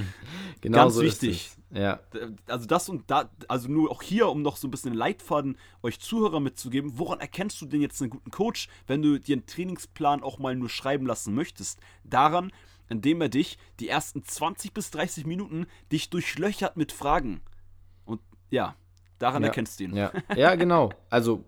[0.61, 1.57] genau Ganz so wichtig.
[1.71, 2.01] Ja.
[2.47, 6.01] Also das und da, also nur auch hier, um noch so ein bisschen Leitfaden euch
[6.01, 10.23] Zuhörer mitzugeben, woran erkennst du denn jetzt einen guten Coach, wenn du dir einen Trainingsplan
[10.23, 11.81] auch mal nur schreiben lassen möchtest?
[12.05, 12.53] Daran,
[12.89, 17.41] indem er dich die ersten 20 bis 30 Minuten dich durchlöchert mit Fragen.
[18.05, 18.77] Und ja,
[19.19, 19.49] daran ja.
[19.49, 19.97] erkennst du ihn.
[19.97, 20.13] Ja.
[20.37, 20.91] ja, genau.
[21.11, 21.45] Also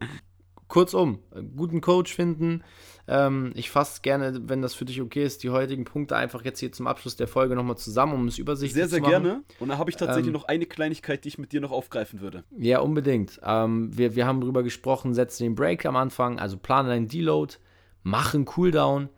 [0.69, 1.19] kurzum,
[1.57, 2.63] guten Coach finden,
[3.09, 6.61] ähm, ich fasse gerne, wenn das für dich okay ist, die heutigen Punkte einfach jetzt
[6.61, 9.11] hier zum Abschluss der Folge nochmal zusammen, um es übersichtlich sehr, zu machen.
[9.11, 9.45] Sehr, sehr gerne.
[9.59, 12.21] Und da habe ich tatsächlich ähm, noch eine Kleinigkeit, die ich mit dir noch aufgreifen
[12.21, 12.45] würde.
[12.57, 13.41] Ja, unbedingt.
[13.43, 17.55] Ähm, wir, wir haben darüber gesprochen, setze den Break am Anfang, also plane deinen Deload,
[18.03, 19.09] mach einen Cooldown,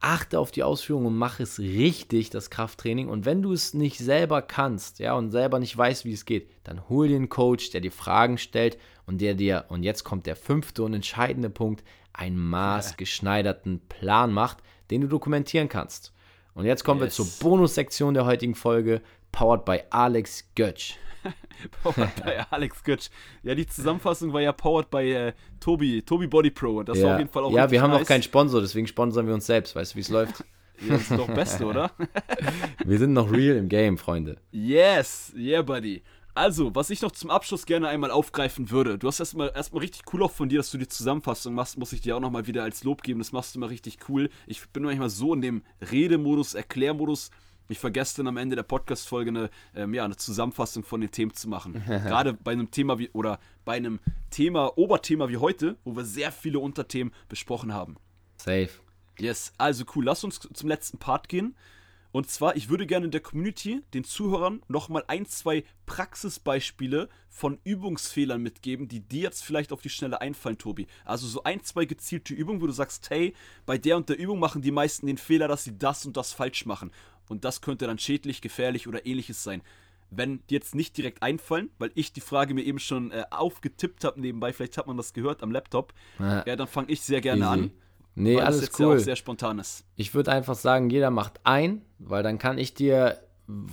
[0.00, 3.08] achte auf die Ausführung und mach es richtig, das Krafttraining.
[3.08, 6.48] Und wenn du es nicht selber kannst, ja, und selber nicht weißt, wie es geht,
[6.64, 10.26] dann hol dir einen Coach, der dir Fragen stellt und der dir, und jetzt kommt
[10.26, 14.58] der fünfte und entscheidende Punkt, einen maßgeschneiderten Plan macht,
[14.90, 16.12] den du dokumentieren kannst.
[16.52, 17.18] Und jetzt kommen yes.
[17.18, 19.00] wir zur Bonussektion der heutigen Folge,
[19.32, 20.96] powered by Alex Götsch.
[21.82, 23.08] powered by Alex Götsch.
[23.42, 26.80] Ja, die Zusammenfassung war ja powered by äh, Tobi, Tobi Body Pro.
[26.80, 27.06] Und das ja.
[27.06, 28.00] war auf jeden Fall auch Ja, wir haben nice.
[28.00, 29.74] noch keinen Sponsor, deswegen sponsern wir uns selbst.
[29.74, 30.44] Weißt du, wie es läuft?
[30.80, 31.90] Ja, das ist doch Beste, oder?
[32.84, 34.36] wir sind noch real im Game, Freunde.
[34.52, 36.04] Yes, yeah, buddy.
[36.38, 38.96] Also, was ich noch zum Abschluss gerne einmal aufgreifen würde.
[38.96, 41.92] Du hast erstmal erstmal richtig cool auch von dir, dass du die Zusammenfassung machst, muss
[41.92, 43.18] ich dir auch nochmal wieder als Lob geben.
[43.18, 44.30] Das machst du mal richtig cool.
[44.46, 47.32] Ich bin manchmal so in dem Redemodus, Erklärmodus.
[47.68, 51.34] Ich vergesse dann am Ende der Podcast-Folge eine, ähm, ja, eine Zusammenfassung von den Themen
[51.34, 51.82] zu machen.
[51.86, 53.98] Gerade bei einem Thema wie, oder bei einem
[54.30, 57.96] Thema, Oberthema wie heute, wo wir sehr viele Unterthemen besprochen haben.
[58.36, 58.70] Safe.
[59.18, 60.04] Yes, also cool.
[60.04, 61.56] Lass uns zum letzten Part gehen.
[62.10, 68.42] Und zwar, ich würde gerne der Community, den Zuhörern, nochmal ein, zwei Praxisbeispiele von Übungsfehlern
[68.42, 70.86] mitgeben, die dir jetzt vielleicht auf die Schnelle einfallen, Tobi.
[71.04, 73.34] Also so ein, zwei gezielte Übungen, wo du sagst, hey,
[73.66, 76.32] bei der und der Übung machen die meisten den Fehler, dass sie das und das
[76.32, 76.92] falsch machen.
[77.28, 79.62] Und das könnte dann schädlich, gefährlich oder ähnliches sein.
[80.10, 84.04] Wenn die jetzt nicht direkt einfallen, weil ich die Frage mir eben schon äh, aufgetippt
[84.04, 87.20] habe nebenbei, vielleicht hat man das gehört am Laptop, ja, ja dann fange ich sehr
[87.20, 87.52] gerne Easy.
[87.52, 87.70] an.
[88.18, 88.94] Nee, weil alles das cool.
[88.94, 89.84] Ja auch sehr spontan ist.
[89.96, 93.18] Ich würde einfach sagen, jeder macht ein, weil dann kann ich dir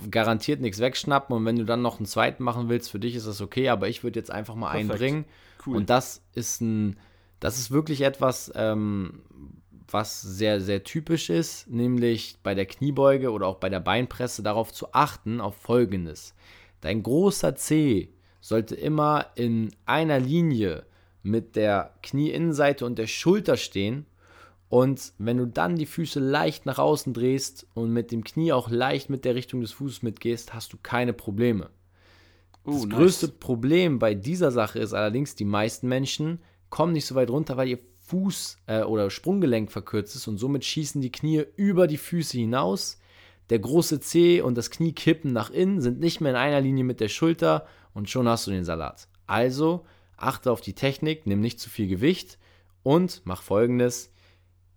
[0.10, 3.28] garantiert nichts wegschnappen und wenn du dann noch einen zweiten machen willst, für dich ist
[3.28, 4.92] das okay, aber ich würde jetzt einfach mal Perfekt.
[4.92, 5.26] einbringen.
[5.66, 5.76] Cool.
[5.78, 6.98] Und das ist ein,
[7.40, 9.24] das ist wirklich etwas, ähm,
[9.90, 14.72] was sehr, sehr typisch ist, nämlich bei der Kniebeuge oder auch bei der Beinpresse darauf
[14.72, 16.34] zu achten, auf folgendes.
[16.82, 20.86] Dein großer C sollte immer in einer Linie
[21.22, 24.06] mit der Knieinnenseite und der Schulter stehen
[24.70, 28.70] und wenn du dann die Füße leicht nach außen drehst und mit dem Knie auch
[28.70, 31.70] leicht mit der Richtung des Fußes mitgehst, hast du keine Probleme.
[32.66, 32.98] Uh, das nice.
[32.98, 37.58] größte Problem bei dieser Sache ist allerdings, die meisten Menschen kommen nicht so weit runter,
[37.58, 41.98] weil ihr Fuß äh, oder Sprunggelenk verkürzt ist und somit schießen die Knie über die
[41.98, 43.00] Füße hinaus.
[43.50, 46.84] der große Zeh und das Knie kippen nach innen, sind nicht mehr in einer Linie
[46.84, 49.08] mit der Schulter und schon hast du den Salat.
[49.28, 49.86] Also
[50.18, 52.40] achte auf die Technik, nimm nicht zu viel Gewicht
[52.84, 54.12] und mach folgendes: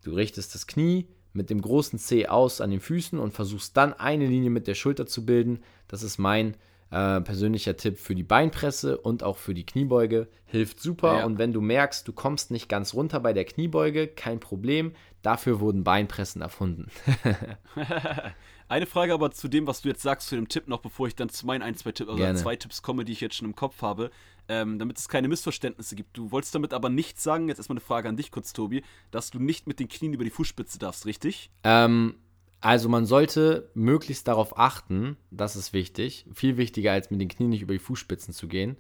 [0.03, 3.93] Du richtest das Knie mit dem großen Zeh aus an den Füßen und versuchst dann
[3.95, 5.61] eine Linie mit der Schulter zu bilden.
[5.87, 6.57] Das ist mein
[6.91, 10.29] äh, persönlicher Tipp für die Beinpresse und auch für die Kniebeuge.
[10.47, 11.19] Hilft super.
[11.19, 11.27] Ja.
[11.27, 14.93] Und wenn du merkst, du kommst nicht ganz runter bei der Kniebeuge, kein Problem.
[15.23, 16.91] Dafür wurden Beinpressen erfunden.
[18.69, 21.17] Eine Frage aber zu dem, was du jetzt sagst, zu dem Tipp noch, bevor ich
[21.17, 23.55] dann zu meinen ein, zwei Tipps, also zwei Tipps komme, die ich jetzt schon im
[23.55, 24.11] Kopf habe,
[24.49, 26.17] ähm, damit es keine Missverständnisse gibt.
[26.17, 29.31] Du wolltest damit aber nicht sagen, jetzt erstmal eine Frage an dich kurz, Tobi, dass
[29.31, 31.51] du nicht mit den Knien über die Fußspitze darfst, richtig?
[31.65, 32.15] Ähm,
[32.61, 37.51] also man sollte möglichst darauf achten, das ist wichtig, viel wichtiger als mit den Knien
[37.51, 38.77] nicht über die Fußspitzen zu gehen,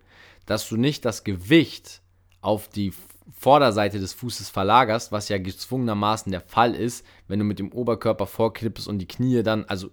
[0.47, 2.03] dass du nicht das Gewicht
[2.41, 2.93] auf die
[3.39, 8.27] Vorderseite des Fußes verlagerst, was ja gezwungenermaßen der Fall ist, wenn du mit dem Oberkörper
[8.27, 9.91] vorklippst und die Knie dann, also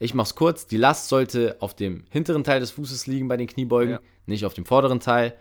[0.00, 3.46] ich mach's kurz, die Last sollte auf dem hinteren Teil des Fußes liegen bei den
[3.46, 4.00] Kniebeugen, ja.
[4.26, 5.36] nicht auf dem vorderen Teil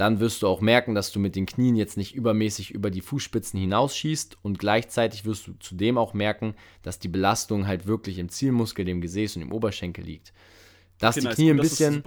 [0.00, 3.02] dann wirst du auch merken, dass du mit den Knien jetzt nicht übermäßig über die
[3.02, 8.30] Fußspitzen hinausschießt und gleichzeitig wirst du zudem auch merken, dass die Belastung halt wirklich im
[8.30, 10.32] Zielmuskel, dem Gesäß und im Oberschenkel liegt.
[11.00, 12.02] Dass okay, die Knie ein bisschen,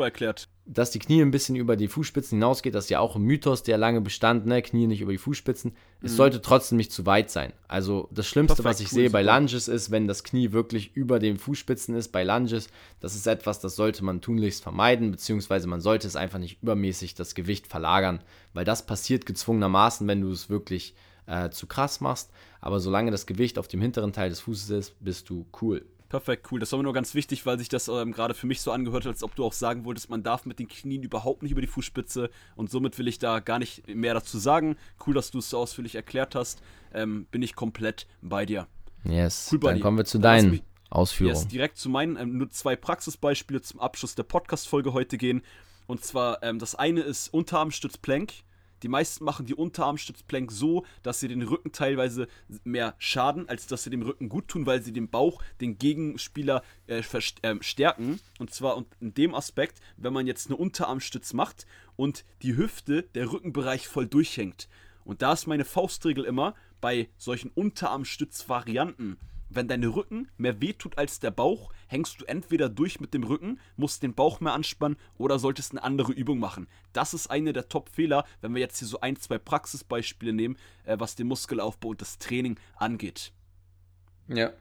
[0.65, 3.63] dass die Knie ein bisschen über die Fußspitzen hinausgeht, das ist ja auch ein Mythos,
[3.63, 4.61] der lange bestand, ne?
[4.61, 5.71] Knie nicht über die Fußspitzen.
[5.71, 6.05] Mhm.
[6.05, 7.53] Es sollte trotzdem nicht zu weit sein.
[7.67, 10.95] Also das Schlimmste, Perfekt, was ich cool, sehe bei Lunges ist, wenn das Knie wirklich
[10.95, 12.67] über den Fußspitzen ist, bei Lunges,
[12.99, 17.15] das ist etwas, das sollte man tunlichst vermeiden, beziehungsweise man sollte es einfach nicht übermäßig
[17.15, 20.93] das Gewicht verlagern, weil das passiert gezwungenermaßen, wenn du es wirklich
[21.25, 22.29] äh, zu krass machst.
[22.61, 25.83] Aber solange das Gewicht auf dem hinteren Teil des Fußes ist, bist du cool.
[26.13, 26.59] Perfekt, cool.
[26.59, 29.05] Das war mir nur ganz wichtig, weil sich das ähm, gerade für mich so angehört
[29.05, 31.61] hat, als ob du auch sagen wolltest, man darf mit den Knien überhaupt nicht über
[31.61, 34.77] die Fußspitze und somit will ich da gar nicht mehr dazu sagen.
[35.07, 36.61] Cool, dass du es so ausführlich erklärt hast.
[36.93, 38.67] Ähm, bin ich komplett bei dir.
[39.03, 39.49] Yes.
[39.51, 41.35] Cool, Dann kommen wir zu deinen mich, Ausführungen.
[41.35, 42.15] Yes, direkt zu meinen.
[42.15, 45.41] Ähm, nur zwei Praxisbeispiele zum Abschluss der Podcast-Folge heute gehen.
[45.87, 48.33] Und zwar, ähm, das eine ist Unterarmstütz Plank.
[48.83, 52.27] Die meisten machen die Unterarmstützplank so, dass sie den Rücken teilweise
[52.65, 56.63] mehr schaden, als dass sie dem Rücken gut tun, weil sie den Bauch, den Gegenspieler
[56.87, 57.01] äh,
[57.41, 58.19] äh, stärken.
[58.39, 61.65] Und zwar in dem Aspekt, wenn man jetzt eine Unterarmstütz macht
[61.95, 64.67] und die Hüfte, der Rückenbereich voll durchhängt.
[65.05, 69.17] Und da ist meine Faustregel immer bei solchen Unterarmstützvarianten.
[69.55, 73.59] Wenn dein Rücken mehr wehtut als der Bauch, hängst du entweder durch mit dem Rücken,
[73.75, 76.67] musst den Bauch mehr anspannen oder solltest eine andere Übung machen.
[76.91, 80.97] Das ist eine der Top-Fehler, wenn wir jetzt hier so ein, zwei Praxisbeispiele nehmen, äh,
[80.99, 83.31] was den Muskelaufbau und das Training angeht.
[84.27, 84.53] Ja.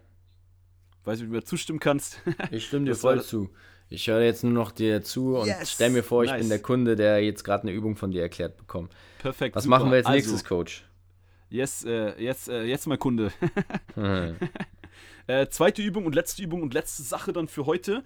[1.04, 2.20] Weiß nicht, ob du mir zustimmen kannst.
[2.50, 3.50] ich stimme dir voll zu.
[3.88, 6.40] Ich höre jetzt nur noch dir zu und yes, stell mir vor, ich nice.
[6.40, 8.92] bin der Kunde, der jetzt gerade eine Übung von dir erklärt bekommt.
[9.18, 9.54] Perfekt.
[9.56, 9.78] Was super.
[9.78, 10.86] machen wir jetzt nächstes, also, Coach?
[11.50, 13.32] Yes, äh, jetzt, äh, jetzt mal Kunde.
[13.94, 14.36] hm.
[15.26, 18.04] Äh, zweite Übung und letzte Übung und letzte Sache dann für heute.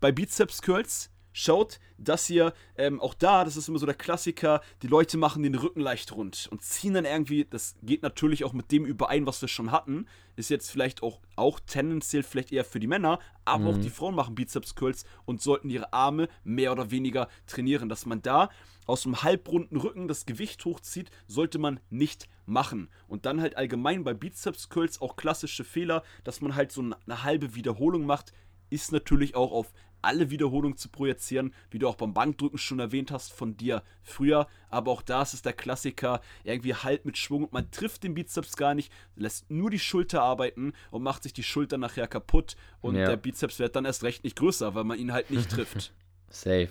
[0.00, 4.60] Bei Bizeps Curls schaut, dass ihr ähm, auch da, das ist immer so der Klassiker,
[4.82, 8.52] die Leute machen den Rücken leicht rund und ziehen dann irgendwie, das geht natürlich auch
[8.52, 12.64] mit dem überein, was wir schon hatten, ist jetzt vielleicht auch, auch tendenziell vielleicht eher
[12.64, 13.70] für die Männer, aber mhm.
[13.70, 18.06] auch die Frauen machen Bizeps Curls und sollten ihre Arme mehr oder weniger trainieren, dass
[18.06, 18.50] man da
[18.86, 22.88] aus einem halbrunden Rücken das Gewicht hochzieht, sollte man nicht machen.
[23.06, 27.22] Und dann halt allgemein bei Bizeps Curls auch klassische Fehler, dass man halt so eine
[27.22, 28.32] halbe Wiederholung macht,
[28.70, 33.10] ist natürlich auch auf alle Wiederholungen zu projizieren, wie du auch beim Bankdrücken schon erwähnt
[33.10, 34.46] hast von dir früher.
[34.70, 38.14] Aber auch da ist es der Klassiker, irgendwie halt mit Schwung und man trifft den
[38.14, 42.56] Bizeps gar nicht, lässt nur die Schulter arbeiten und macht sich die Schulter nachher kaputt
[42.80, 43.08] und ja.
[43.08, 45.92] der Bizeps wird dann erst recht nicht größer, weil man ihn halt nicht trifft.
[46.30, 46.68] Safe.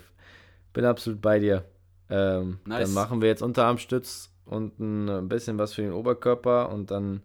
[0.74, 1.66] Bin absolut bei dir.
[2.10, 2.86] Ähm, nice.
[2.86, 7.22] Dann machen wir jetzt Unterarmstütz und ein bisschen was für den Oberkörper und dann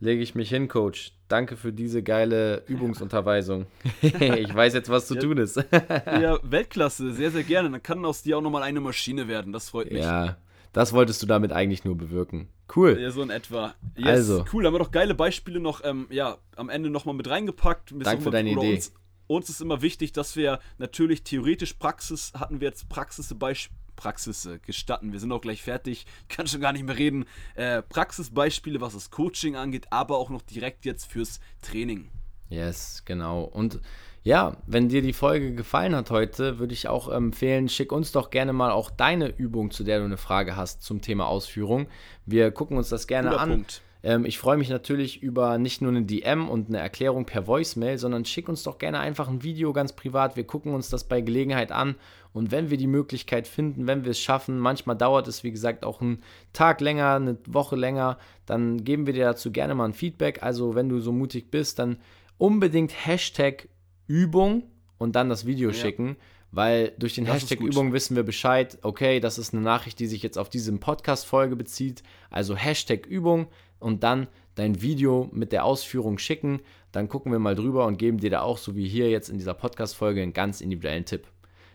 [0.00, 1.12] lege ich mich hin, Coach.
[1.28, 3.66] Danke für diese geile Übungsunterweisung.
[4.02, 5.56] ich weiß jetzt, was zu ja, tun ist.
[5.72, 7.70] ja, Weltklasse, sehr, sehr gerne.
[7.70, 9.52] Dann kann aus dir auch nochmal eine Maschine werden.
[9.52, 10.02] Das freut mich.
[10.02, 10.38] Ja,
[10.72, 12.48] das wolltest du damit eigentlich nur bewirken.
[12.74, 12.98] Cool.
[13.00, 13.74] Ja, so in etwa.
[13.96, 14.44] Yes, also.
[14.52, 17.94] Cool, haben wir doch geile Beispiele noch ähm, ja, am Ende nochmal mit reingepackt.
[17.98, 18.74] Danke für deine Idee.
[18.74, 18.92] Uns,
[19.26, 24.58] uns ist immer wichtig, dass wir natürlich theoretisch Praxis, hatten wir jetzt Praxisbeispiele Praxis äh,
[24.64, 25.12] gestatten.
[25.12, 27.26] Wir sind auch gleich fertig, kann schon gar nicht mehr reden.
[27.54, 32.08] Äh, Praxisbeispiele, was das Coaching angeht, aber auch noch direkt jetzt fürs Training.
[32.48, 33.42] Yes, genau.
[33.42, 33.80] Und
[34.22, 38.30] ja, wenn dir die Folge gefallen hat heute, würde ich auch empfehlen, schick uns doch
[38.30, 41.88] gerne mal auch deine Übung, zu der du eine Frage hast zum Thema Ausführung.
[42.24, 43.50] Wir gucken uns das gerne Guter an.
[43.50, 43.82] Punkt.
[44.02, 47.98] Ähm, ich freue mich natürlich über nicht nur eine DM und eine Erklärung per Voicemail,
[47.98, 50.36] sondern schick uns doch gerne einfach ein Video ganz privat.
[50.36, 51.96] Wir gucken uns das bei Gelegenheit an.
[52.32, 55.84] Und wenn wir die Möglichkeit finden, wenn wir es schaffen, manchmal dauert es, wie gesagt,
[55.84, 59.94] auch einen Tag länger, eine Woche länger, dann geben wir dir dazu gerne mal ein
[59.94, 60.42] Feedback.
[60.42, 61.98] Also wenn du so mutig bist, dann
[62.36, 63.68] unbedingt Hashtag
[64.06, 64.64] Übung
[64.98, 65.74] und dann das Video Ja.
[65.74, 66.16] schicken,
[66.52, 67.60] weil durch den Das Hashtag.
[67.60, 71.56] Übung wissen wir Bescheid, okay, das ist eine Nachricht, die sich jetzt auf diese Podcast-Folge
[71.56, 72.02] bezieht.
[72.30, 73.48] Also Hashtag Übung
[73.80, 76.60] und dann dein Video mit der Ausführung schicken.
[76.92, 79.38] Dann gucken wir mal drüber und geben dir da auch, so wie hier jetzt in
[79.38, 81.26] dieser Podcast-Folge, einen ganz individuellen Tipp.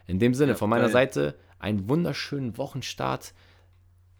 [0.07, 0.91] In dem Sinne, Ja, von meiner geil.
[0.91, 3.33] Seite einen wunderschönen Wochenstart.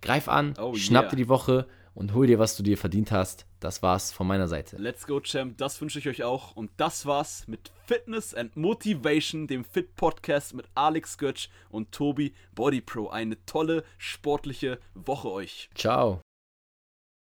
[0.01, 1.09] Greif an, Oh, schnapp yeah.
[1.11, 3.45] dir die Woche und hol dir, was du dir verdient hast.
[3.59, 4.77] Das war's von meiner Seite.
[4.77, 5.57] Let's go, Champ.
[5.57, 6.55] Das wünsche ich euch auch.
[6.55, 12.33] Und das war's mit Fitness and Motivation, dem Fit Podcast mit Alex Götsch und Tobi
[12.55, 13.09] Body Pro.
[13.09, 15.69] Eine tolle sportliche Woche euch.
[15.75, 16.21] Ciao.